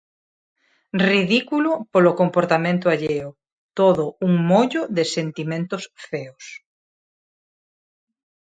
Ridículo 1.09 1.71
polo 1.93 2.11
comportamento 2.21 2.85
alleo... 2.95 3.29
todo 3.79 4.03
un 4.27 4.33
mollo 4.49 4.81
de 4.97 5.03
sentimentos 5.15 5.83
feos. 6.09 6.45